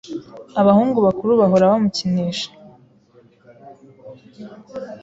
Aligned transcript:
Abahungu 0.61 0.97
bakuru 1.05 1.31
bahora 1.41 1.71
bamukinisha. 1.71 2.49